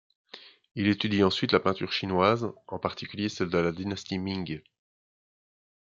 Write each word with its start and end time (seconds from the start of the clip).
Il 0.73 0.87
étudie 0.87 1.23
ensuite 1.23 1.51
la 1.51 1.59
peinture 1.59 1.91
chinoise, 1.93 2.51
en 2.67 2.79
particulier 2.79 3.29
celle 3.29 3.51
de 3.51 3.59
la 3.59 3.71
dynastie 3.71 4.17
Ming. 4.17 4.63